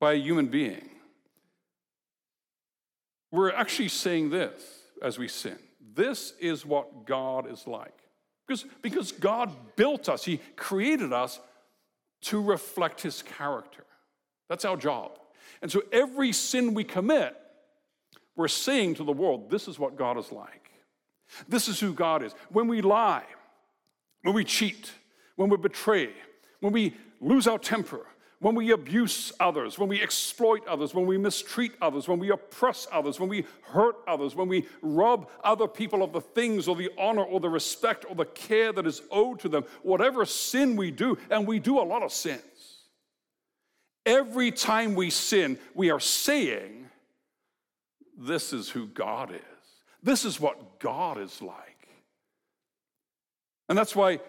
[0.00, 0.88] by a human being,
[3.32, 4.62] we're actually saying this
[5.02, 5.58] as we sin.
[5.94, 7.96] This is what God is like.
[8.46, 11.40] Because, because God built us, He created us
[12.24, 13.84] to reflect his character.
[14.48, 15.18] That's our job.
[15.62, 17.36] And so every sin we commit,
[18.34, 20.63] we're saying to the world, this is what God is like.
[21.48, 22.32] This is who God is.
[22.50, 23.24] When we lie,
[24.22, 24.92] when we cheat,
[25.36, 26.10] when we betray,
[26.60, 28.06] when we lose our temper,
[28.40, 32.86] when we abuse others, when we exploit others, when we mistreat others, when we oppress
[32.92, 36.90] others, when we hurt others, when we rob other people of the things or the
[36.98, 40.90] honor or the respect or the care that is owed to them, whatever sin we
[40.90, 42.42] do, and we do a lot of sins.
[44.04, 46.90] Every time we sin, we are saying,
[48.18, 49.53] This is who God is.
[50.04, 51.88] This is what God is like.
[53.68, 54.20] And that's why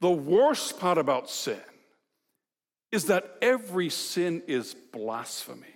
[0.00, 1.60] the worst part about sin
[2.90, 5.66] is that every sin is blasphemy.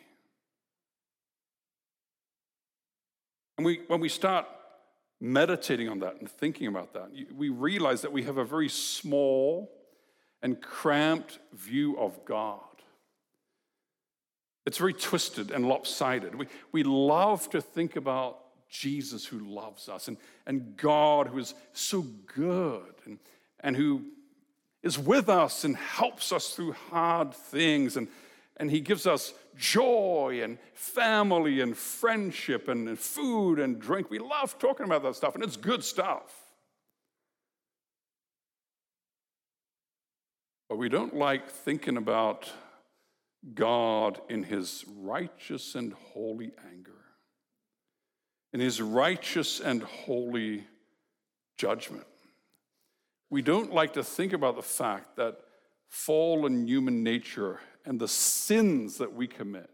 [3.58, 4.46] And we, when we start
[5.20, 9.70] meditating on that and thinking about that, we realize that we have a very small
[10.40, 12.60] and cramped view of God.
[14.64, 16.34] It's very twisted and lopsided.
[16.34, 18.41] We, we love to think about
[18.72, 23.18] Jesus who loves us and, and God who is so good and,
[23.60, 24.02] and who
[24.82, 27.98] is with us and helps us through hard things.
[27.98, 28.08] And,
[28.56, 34.10] and He gives us joy and family and friendship and, and food and drink.
[34.10, 36.34] We love talking about that stuff, and it's good stuff.
[40.70, 42.50] But we don't like thinking about
[43.54, 46.91] God in His righteous and holy anger,
[48.52, 50.64] in His righteous and holy
[51.56, 52.06] judgment.
[53.30, 55.38] We don't like to think about the fact that
[55.88, 59.70] fallen human nature and the sins that we commit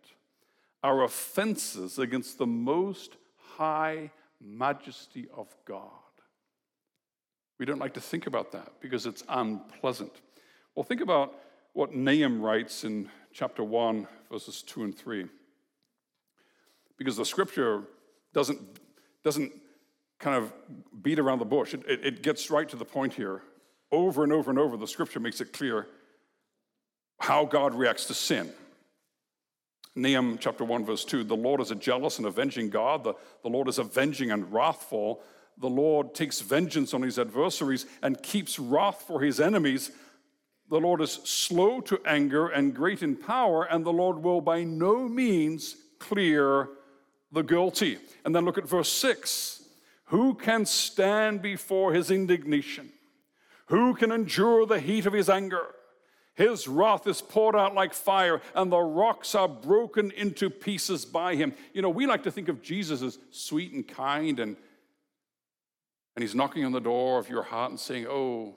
[0.83, 3.17] are offenses against the most
[3.57, 4.11] high
[4.41, 5.91] majesty of God.
[7.59, 10.13] We don't like to think about that because it's unpleasant.
[10.75, 11.35] Well, think about
[11.73, 15.27] what Nahum writes in chapter 1, verses 2 and 3.
[16.97, 17.83] Because the scripture
[18.39, 18.61] doesn't,
[19.25, 19.53] doesn't
[20.21, 20.53] kind of
[21.03, 21.75] beat around the bush.
[21.75, 23.43] It, it, it, gets right to the point here.
[23.91, 25.89] Over and over and over, the scripture makes it clear
[27.19, 28.53] how God reacts to sin.
[29.97, 33.03] Nahum chapter 1, verse 2 The Lord is a jealous and avenging God.
[33.03, 35.21] The, the Lord is avenging and wrathful.
[35.61, 39.91] The Lord takes vengeance on his adversaries and keeps wrath for his enemies.
[40.71, 44.63] The Lord is slow to anger and great in power, and the Lord will by
[44.63, 46.69] no means clear
[47.33, 47.99] the guilty.
[48.25, 49.63] And then look at verse 6
[50.07, 52.91] Who can stand before his indignation?
[53.67, 55.67] Who can endure the heat of his anger?
[56.35, 61.35] His wrath is poured out like fire, and the rocks are broken into pieces by
[61.35, 61.53] him.
[61.75, 64.57] You know, we like to think of Jesus as sweet and kind, and,
[66.15, 68.55] and he's knocking on the door of your heart and saying, Oh,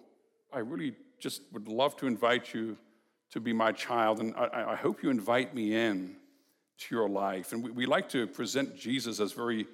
[0.54, 2.78] I really just would love to invite you
[3.32, 6.18] to be my child, and I, I hope you invite me in
[6.82, 7.54] to your life.
[7.54, 9.68] And we, we like to present Jesus as very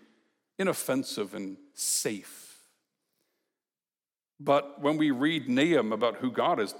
[0.57, 2.47] inoffensive and safe.
[4.39, 6.75] But when we read Nahum about who God is,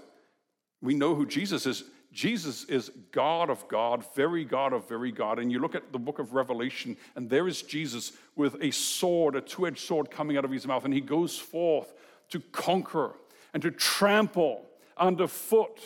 [0.81, 1.83] we know who Jesus is.
[2.11, 5.39] Jesus is God of God, very God of very God.
[5.39, 9.35] And you look at the book of Revelation, and there is Jesus with a sword,
[9.35, 11.93] a two edged sword coming out of his mouth, and he goes forth
[12.29, 13.13] to conquer
[13.53, 14.65] and to trample
[14.97, 15.79] underfoot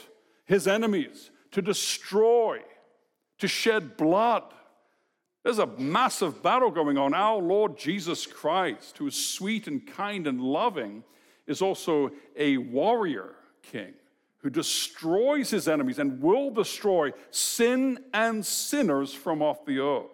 [0.46, 2.60] his enemies, to destroy,
[3.42, 4.44] to shed blood.
[5.44, 7.14] There's a massive battle going on.
[7.16, 11.04] Our Lord Jesus Christ, who is sweet and kind and loving,
[11.48, 13.94] is also a warrior king
[14.38, 20.06] who destroys his enemies and will destroy sin and sinners from off the earth.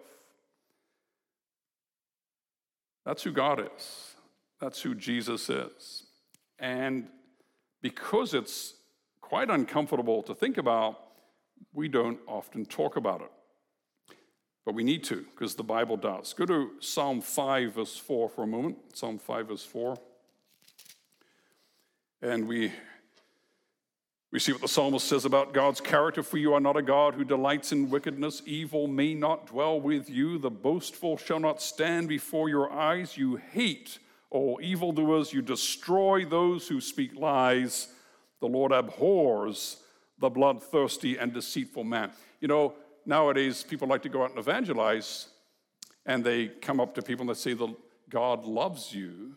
[3.04, 4.14] That's who God is.
[4.58, 6.06] That's who Jesus is.
[6.58, 7.08] And
[7.82, 8.74] because it's
[9.20, 11.07] quite uncomfortable to think about,
[11.78, 13.30] we don't often talk about it.
[14.66, 16.32] But we need to, because the Bible does.
[16.32, 18.78] Go to Psalm 5, verse 4 for a moment.
[18.94, 19.96] Psalm 5, verse 4.
[22.20, 22.72] And we
[24.32, 26.22] we see what the psalmist says about God's character.
[26.22, 28.42] For you are not a God who delights in wickedness.
[28.44, 30.36] Evil may not dwell with you.
[30.36, 33.16] The boastful shall not stand before your eyes.
[33.16, 35.32] You hate all evildoers.
[35.32, 37.88] You destroy those who speak lies.
[38.40, 39.78] The Lord abhors
[40.20, 42.10] the bloodthirsty and deceitful man.
[42.40, 42.74] You know,
[43.06, 45.28] nowadays people like to go out and evangelize,
[46.06, 47.74] and they come up to people and they say, the,
[48.08, 49.34] God loves you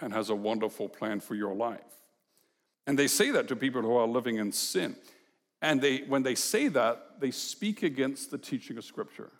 [0.00, 1.80] and has a wonderful plan for your life.
[2.86, 4.96] And they say that to people who are living in sin.
[5.62, 9.30] And they, when they say that, they speak against the teaching of Scripture.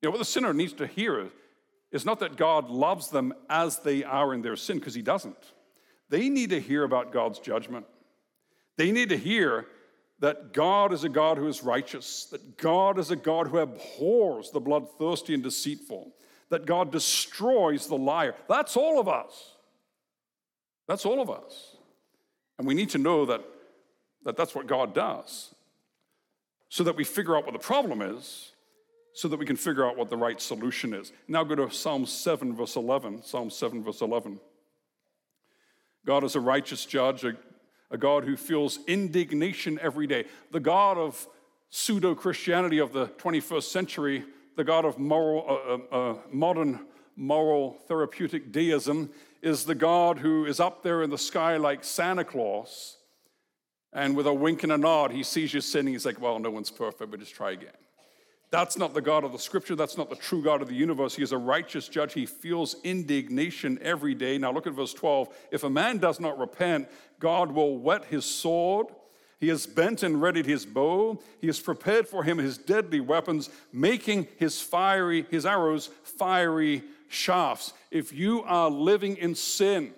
[0.00, 1.28] You know, what the sinner needs to hear
[1.90, 5.36] is not that God loves them as they are in their sin, because He doesn't.
[6.08, 7.86] They need to hear about God's judgment.
[8.82, 9.66] They need to hear
[10.18, 14.50] that God is a God who is righteous, that God is a God who abhors
[14.50, 16.10] the bloodthirsty and deceitful,
[16.48, 18.34] that God destroys the liar.
[18.48, 19.54] That's all of us.
[20.88, 21.76] That's all of us.
[22.58, 23.44] And we need to know that,
[24.24, 25.54] that that's what God does
[26.68, 28.50] so that we figure out what the problem is,
[29.14, 31.12] so that we can figure out what the right solution is.
[31.28, 33.22] Now go to Psalm 7, verse 11.
[33.22, 34.40] Psalm 7, verse 11.
[36.04, 37.36] God is a righteous judge, a,
[37.92, 40.24] a God who feels indignation every day.
[40.50, 41.28] The God of
[41.70, 44.24] pseudo Christianity of the 21st century,
[44.56, 46.80] the God of moral, uh, uh, uh, modern
[47.14, 49.10] moral therapeutic deism,
[49.42, 52.96] is the God who is up there in the sky like Santa Claus,
[53.92, 55.92] and with a wink and a nod, he sees you sinning.
[55.92, 57.72] He's like, Well, no one's perfect, but just try again.
[58.52, 59.74] That's not the God of the scripture.
[59.74, 61.14] That's not the true God of the universe.
[61.14, 62.12] He is a righteous judge.
[62.12, 64.36] He feels indignation every day.
[64.36, 65.34] Now, look at verse 12.
[65.50, 66.88] If a man does not repent,
[67.18, 68.88] God will whet his sword.
[69.40, 71.18] He has bent and readied his bow.
[71.40, 77.72] He has prepared for him his deadly weapons, making his fiery, his arrows fiery shafts.
[77.90, 79.94] If you are living in sin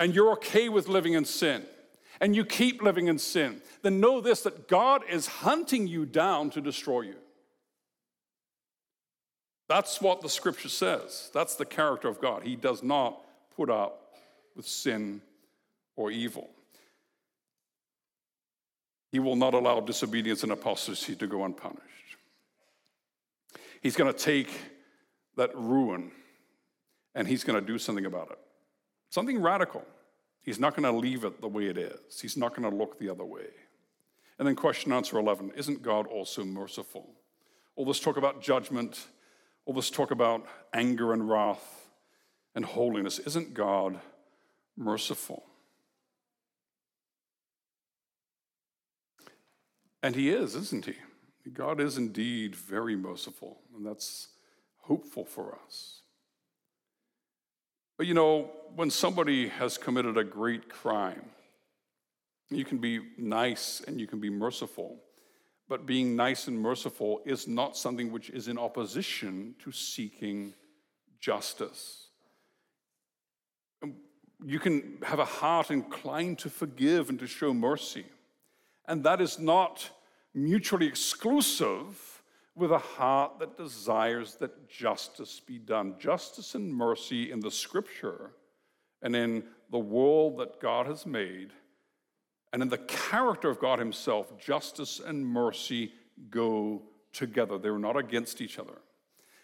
[0.00, 1.66] and you're okay with living in sin
[2.20, 6.50] and you keep living in sin, then know this that God is hunting you down
[6.50, 7.16] to destroy you.
[9.68, 11.30] That's what the scripture says.
[11.34, 12.42] That's the character of God.
[12.44, 13.20] He does not
[13.56, 14.14] put up
[14.54, 15.20] with sin
[15.96, 16.48] or evil.
[19.10, 21.82] He will not allow disobedience and apostasy to go unpunished.
[23.82, 24.50] He's going to take
[25.36, 26.10] that ruin
[27.14, 28.38] and he's going to do something about it.
[29.10, 29.84] Something radical.
[30.46, 32.98] He's not going to leave it the way it is, he's not going to look
[32.98, 33.48] the other way.
[34.38, 37.10] And then, question answer 11 Isn't God also merciful?
[37.74, 39.06] All this talk about judgment,
[39.66, 41.88] all this talk about anger and wrath
[42.54, 44.00] and holiness, isn't God
[44.76, 45.42] merciful?
[50.02, 50.94] And He is, isn't He?
[51.52, 54.28] God is indeed very merciful, and that's
[54.82, 56.02] hopeful for us.
[57.98, 61.30] But you know, when somebody has committed a great crime,
[62.50, 64.98] you can be nice and you can be merciful,
[65.68, 70.54] but being nice and merciful is not something which is in opposition to seeking
[71.18, 72.08] justice.
[73.82, 73.96] Um,
[74.44, 78.06] you can have a heart inclined to forgive and to show mercy,
[78.86, 79.90] and that is not
[80.34, 82.22] mutually exclusive
[82.54, 85.94] with a heart that desires that justice be done.
[85.98, 88.30] Justice and mercy in the scripture
[89.02, 91.50] and in the world that God has made
[92.52, 95.92] and in the character of God Himself, justice and mercy
[96.30, 96.82] go
[97.12, 97.58] together.
[97.58, 98.78] They're not against each other.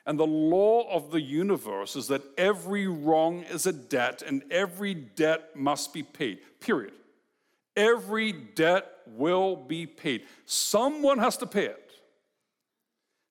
[0.07, 4.95] And the law of the universe is that every wrong is a debt and every
[4.95, 6.95] debt must be paid, period.
[7.77, 10.23] Every debt will be paid.
[10.45, 11.93] Someone has to pay it.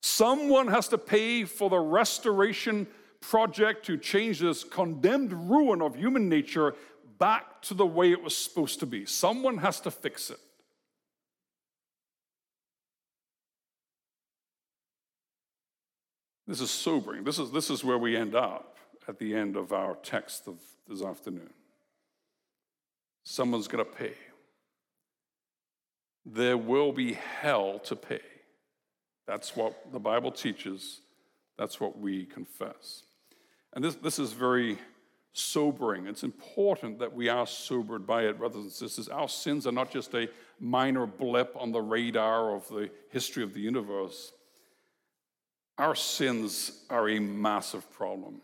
[0.02, 2.88] Someone has to pay for the restoration
[3.22, 6.76] project to change this condemned ruin of human nature
[7.18, 9.06] back to the way it was supposed to be.
[9.06, 10.40] Someone has to fix it.
[16.48, 17.24] This is sobering.
[17.24, 18.76] This is, this is where we end up
[19.08, 20.56] at the end of our text of
[20.88, 21.52] this afternoon.
[23.24, 24.16] Someone's going to pay.
[26.26, 28.22] There will be hell to pay.
[29.28, 31.02] That's what the Bible teaches.
[31.58, 33.04] That's what we confess.
[33.74, 34.78] And this, this is very
[35.34, 36.08] sobering.
[36.08, 39.08] It's important that we are sobered by it, brothers and sisters.
[39.08, 40.28] Our sins are not just a
[40.60, 44.34] minor blip on the radar of the history of the universe,
[45.78, 48.42] our sins are a massive problem.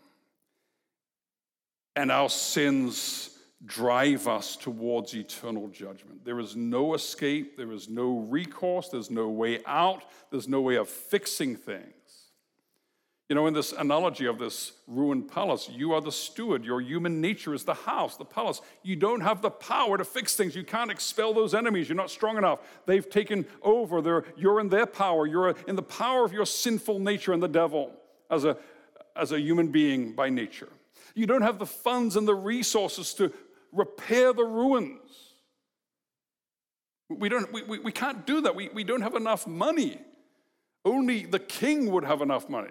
[1.94, 6.24] And our sins drive us towards eternal judgment.
[6.24, 10.76] There is no escape, there is no recourse, there's no way out, there's no way
[10.76, 11.97] of fixing things.
[13.28, 16.64] You know, in this analogy of this ruined palace, you are the steward.
[16.64, 18.62] Your human nature is the house, the palace.
[18.82, 20.56] You don't have the power to fix things.
[20.56, 21.90] You can't expel those enemies.
[21.90, 22.60] You're not strong enough.
[22.86, 24.00] They've taken over.
[24.00, 25.26] They're, you're in their power.
[25.26, 27.92] You're in the power of your sinful nature and the devil
[28.30, 28.56] as a,
[29.14, 30.70] as a human being by nature.
[31.14, 33.30] You don't have the funds and the resources to
[33.72, 35.34] repair the ruins.
[37.10, 38.54] We, don't, we, we, we can't do that.
[38.54, 39.98] We, we don't have enough money.
[40.82, 42.70] Only the king would have enough money.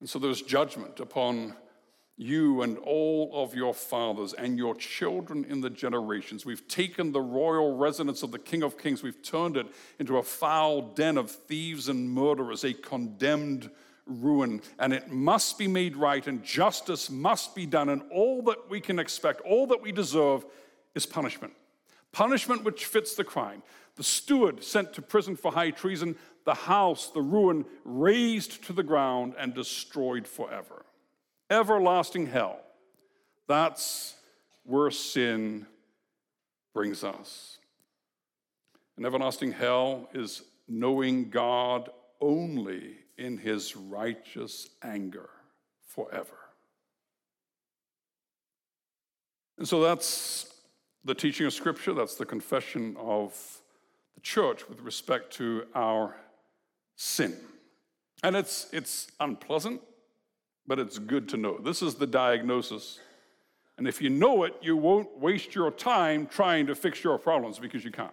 [0.00, 1.54] And so there's judgment upon
[2.18, 6.46] you and all of your fathers and your children in the generations.
[6.46, 9.66] We've taken the royal residence of the King of Kings, we've turned it
[9.98, 13.70] into a foul den of thieves and murderers, a condemned
[14.06, 14.62] ruin.
[14.78, 17.90] And it must be made right, and justice must be done.
[17.90, 20.46] And all that we can expect, all that we deserve,
[20.94, 21.52] is punishment.
[22.12, 23.62] Punishment which fits the crime.
[23.96, 26.16] The steward sent to prison for high treason,
[26.46, 30.86] the house, the ruin, razed to the ground and destroyed forever.
[31.50, 32.60] Everlasting hell.
[33.48, 34.14] That's
[34.64, 35.66] where sin
[36.72, 37.58] brings us.
[38.96, 41.90] And everlasting hell is knowing God
[42.20, 45.28] only in his righteous anger
[45.86, 46.38] forever.
[49.58, 50.54] And so that's
[51.04, 53.60] the teaching of Scripture, that's the confession of
[54.14, 56.16] the church with respect to our
[56.96, 57.36] sin.
[58.22, 59.80] And it's, it's unpleasant,
[60.66, 61.58] but it's good to know.
[61.58, 62.98] This is the diagnosis.
[63.78, 67.58] And if you know it, you won't waste your time trying to fix your problems
[67.58, 68.10] because you can't.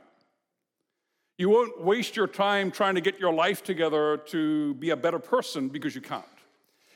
[1.38, 5.20] You won't waste your time trying to get your life together to be a better
[5.20, 6.24] person because you can't.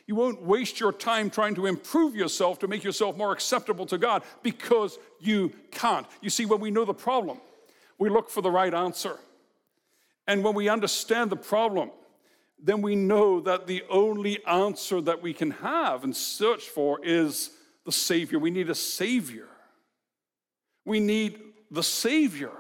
[0.05, 3.97] You won't waste your time trying to improve yourself to make yourself more acceptable to
[3.97, 6.05] God because you can't.
[6.21, 7.39] You see, when we know the problem,
[7.97, 9.17] we look for the right answer.
[10.27, 11.91] And when we understand the problem,
[12.61, 17.51] then we know that the only answer that we can have and search for is
[17.85, 18.39] the Savior.
[18.39, 19.47] We need a Savior.
[20.83, 21.39] We need
[21.71, 22.51] the Savior.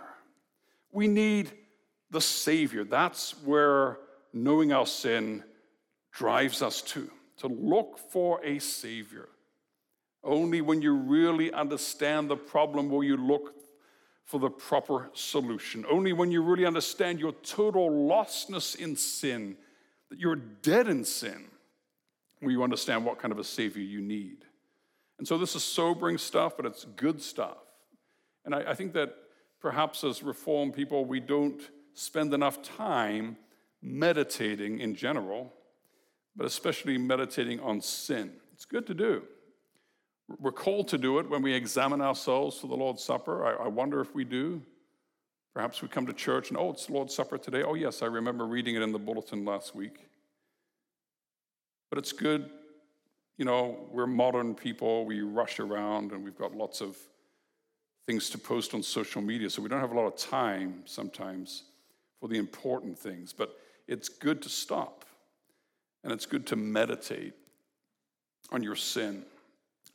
[0.91, 1.51] We need
[2.11, 2.83] the Savior.
[2.83, 3.97] That's where
[4.31, 5.43] knowing our sin
[6.11, 9.29] drives us to, to look for a Savior.
[10.23, 13.53] Only when you really understand the problem will you look
[14.27, 15.85] for the proper solution.
[15.89, 19.55] Only when you really understand your total lostness in sin,
[20.09, 21.45] that you're dead in sin,
[22.41, 24.43] will you understand what kind of a Savior you need.
[25.17, 27.57] And so this is sobering stuff, but it's good stuff.
[28.43, 29.15] And I, I think that
[29.61, 31.61] perhaps as Reformed people, we don't
[31.93, 33.37] spend enough time
[33.81, 35.53] meditating in general,
[36.35, 38.33] but especially meditating on sin.
[38.53, 39.23] It's good to do.
[40.39, 43.45] We're called to do it when we examine ourselves for the Lord's Supper.
[43.45, 44.61] I, I, wonder if we do.
[45.53, 47.63] Perhaps we come to church and, oh, it's the Lord's Supper today.
[47.63, 50.09] Oh, yes, I remember reading it in the bulletin last week.
[51.89, 52.49] But it's good.
[53.37, 55.05] You know, we're modern people.
[55.05, 56.97] We rush around and we've got lots of
[58.05, 61.63] things to post on social media, so we don't have a lot of time sometimes
[62.19, 63.31] for the important things.
[63.31, 63.57] But
[63.87, 65.05] it's good to stop
[66.03, 67.33] and it's good to meditate
[68.51, 69.23] on your sin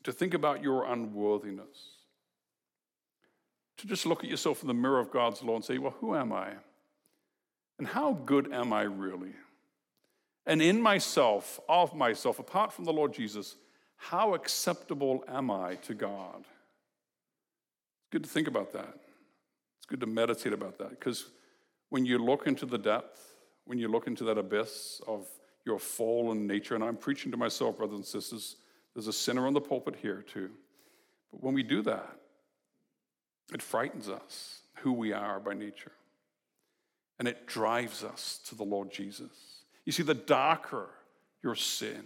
[0.04, 1.96] to think about your unworthiness,
[3.78, 6.14] to just look at yourself in the mirror of God's law and say, Well, who
[6.14, 6.52] am I?
[7.78, 9.34] And how good am I really?
[10.46, 13.56] And in myself, of myself, apart from the Lord Jesus,
[13.96, 16.40] how acceptable am I to God?
[16.40, 18.94] It's good to think about that.
[19.78, 21.26] It's good to meditate about that because
[21.88, 23.20] when you look into the depth,
[23.64, 25.26] when you look into that abyss of
[25.64, 28.56] your fallen nature, and I'm preaching to myself, brothers and sisters,
[28.94, 30.50] there's a sinner on the pulpit here too.
[31.30, 32.16] But when we do that,
[33.52, 35.92] it frightens us who we are by nature.
[37.18, 39.30] And it drives us to the Lord Jesus.
[39.84, 40.88] You see, the darker
[41.42, 42.04] your sin,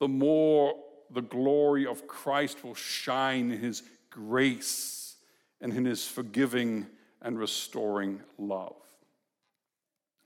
[0.00, 0.74] the more
[1.10, 5.16] the glory of Christ will shine in his grace
[5.60, 6.86] and in his forgiving
[7.20, 8.74] and restoring love.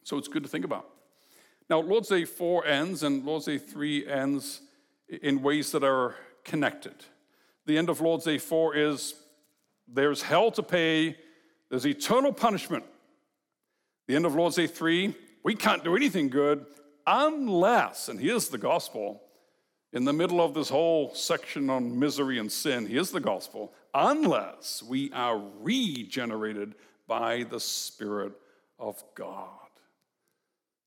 [0.04, 0.88] So it's good to think about.
[1.68, 4.60] Now, Lord's Day 4 ends and Lord's Day 3 ends
[5.08, 6.94] in ways that are connected.
[7.66, 9.14] The end of Lord's Day 4 is
[9.88, 11.16] there's hell to pay,
[11.70, 12.84] there's eternal punishment.
[14.08, 16.66] The end of Lord's Day 3, we can't do anything good
[17.06, 19.22] unless, and here's the gospel,
[19.92, 24.82] in the middle of this whole section on misery and sin, here's the gospel, unless
[24.82, 26.74] we are regenerated
[27.06, 28.32] by the Spirit
[28.78, 29.48] of God.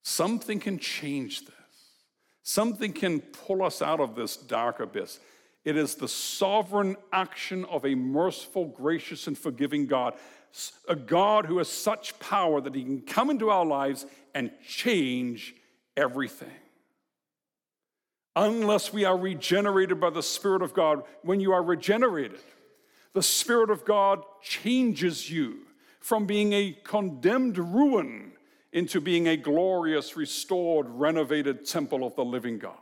[0.04, 1.56] Something can change this.
[2.50, 5.20] Something can pull us out of this dark abyss.
[5.64, 10.16] It is the sovereign action of a merciful, gracious, and forgiving God.
[10.88, 15.54] A God who has such power that he can come into our lives and change
[15.96, 16.50] everything.
[18.36, 22.40] Unless we are regenerated by the Spirit of God, when you are regenerated,
[23.14, 25.68] the Spirit of God changes you
[26.00, 28.32] from being a condemned ruin
[28.72, 32.76] into being a glorious, restored, renovated temple of the living God.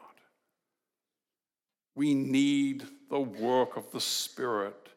[1.95, 4.89] We need the work of the Spirit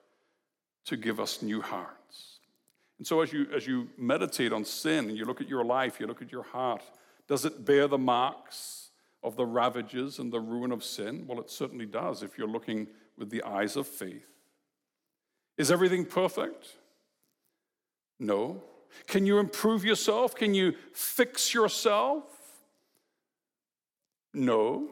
[0.86, 2.38] to give us new hearts.
[2.98, 6.00] And so, as you, as you meditate on sin and you look at your life,
[6.00, 6.82] you look at your heart,
[7.28, 8.90] does it bear the marks
[9.22, 11.24] of the ravages and the ruin of sin?
[11.26, 14.26] Well, it certainly does if you're looking with the eyes of faith.
[15.56, 16.66] Is everything perfect?
[18.18, 18.62] No.
[19.06, 20.34] Can you improve yourself?
[20.34, 22.24] Can you fix yourself?
[24.32, 24.88] No.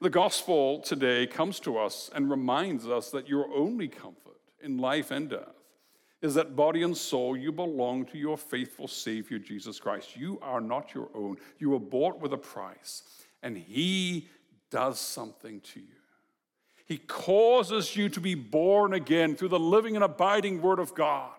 [0.00, 5.10] The gospel today comes to us and reminds us that your only comfort in life
[5.10, 5.54] and death
[6.22, 10.16] is that body and soul you belong to your faithful Savior, Jesus Christ.
[10.16, 11.36] You are not your own.
[11.58, 13.02] You were bought with a price,
[13.42, 14.28] and He
[14.70, 15.86] does something to you.
[16.86, 21.30] He causes you to be born again through the living and abiding Word of God.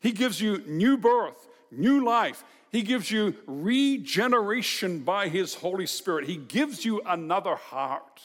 [0.00, 2.44] He gives you new birth, new life.
[2.70, 6.26] He gives you regeneration by His Holy Spirit.
[6.26, 8.20] He gives you another heart.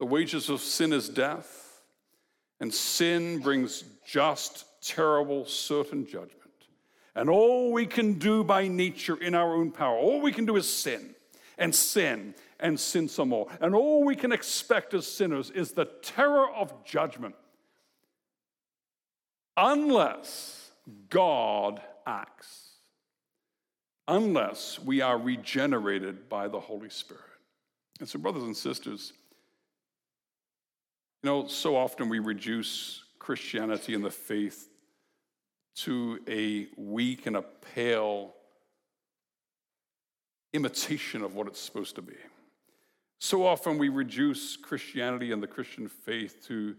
[0.00, 1.80] The wages of sin is death,
[2.60, 6.40] and sin brings just, terrible, certain judgment.
[7.14, 10.56] And all we can do by nature in our own power, all we can do
[10.56, 11.14] is sin
[11.58, 13.46] and sin and sin some more.
[13.60, 17.36] And all we can expect as sinners is the terror of judgment
[19.56, 20.70] unless
[21.08, 22.70] God acts,
[24.08, 27.22] unless we are regenerated by the Holy Spirit.
[28.00, 29.12] And so, brothers and sisters,
[31.22, 34.68] you know, so often we reduce Christianity and the faith
[35.76, 37.42] to a weak and a
[37.74, 38.34] pale
[40.52, 42.16] imitation of what it's supposed to be.
[43.18, 46.76] So often we reduce Christianity and the Christian faith to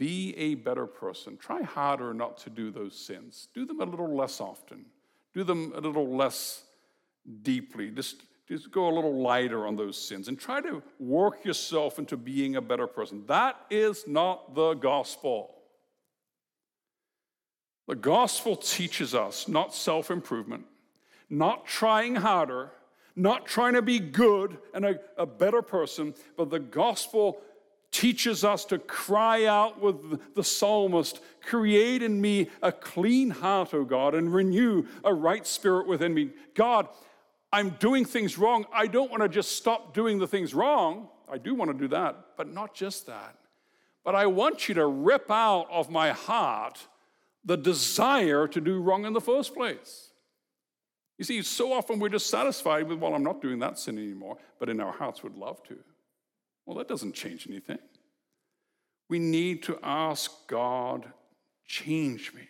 [0.00, 1.36] be a better person.
[1.36, 3.48] Try harder not to do those sins.
[3.54, 4.86] Do them a little less often.
[5.34, 6.62] Do them a little less
[7.42, 7.90] deeply.
[7.90, 12.16] Just, just go a little lighter on those sins and try to work yourself into
[12.16, 13.24] being a better person.
[13.26, 15.54] That is not the gospel.
[17.86, 20.64] The gospel teaches us not self improvement,
[21.28, 22.70] not trying harder,
[23.16, 27.42] not trying to be good and a, a better person, but the gospel
[27.90, 33.84] teaches us to cry out with the psalmist Create in me a clean heart, O
[33.84, 36.30] God, and renew a right spirit within me.
[36.54, 36.88] God,
[37.52, 38.66] I'm doing things wrong.
[38.72, 41.08] I don't want to just stop doing the things wrong.
[41.30, 43.36] I do want to do that, but not just that.
[44.04, 46.78] But I want you to rip out of my heart
[47.44, 50.10] the desire to do wrong in the first place.
[51.18, 54.38] You see, so often we're just satisfied with, well, I'm not doing that sin anymore,
[54.58, 55.78] but in our hearts would love to.
[56.70, 57.80] Well, that doesn't change anything.
[59.08, 61.04] We need to ask God,
[61.66, 62.46] change me,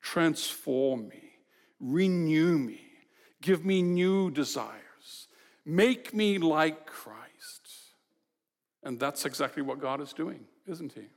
[0.00, 1.32] transform me,
[1.80, 2.80] renew me,
[3.42, 5.26] give me new desires,
[5.66, 7.68] make me like Christ.
[8.84, 11.08] And that's exactly what God is doing, isn't He?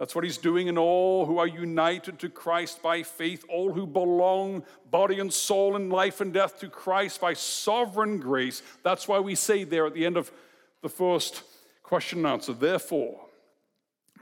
[0.00, 3.86] That's what he's doing in all who are united to Christ by faith, all who
[3.86, 8.60] belong body and soul in life and death to Christ by sovereign grace.
[8.82, 10.32] That's why we say there at the end of
[10.84, 11.42] the first
[11.82, 13.18] question and answer, therefore,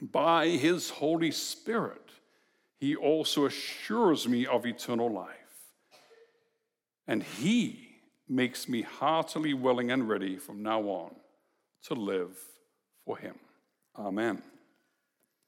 [0.00, 2.08] by his Holy Spirit,
[2.78, 5.28] he also assures me of eternal life.
[7.08, 7.88] And he
[8.28, 11.16] makes me heartily willing and ready from now on
[11.88, 12.38] to live
[13.04, 13.34] for him.
[13.98, 14.40] Amen.